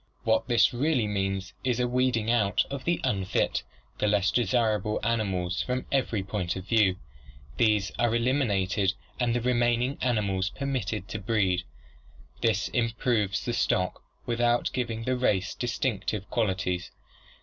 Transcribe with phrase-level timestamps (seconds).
[0.23, 3.61] What this really means is a weeding out of the unfit,
[3.99, 6.95] the less desirable animals from every point of view.
[7.57, 11.65] These are elimin ated and the remaining animals permitted to breed.
[12.41, 16.89] This improves the stock without giving the race distinctive qualities.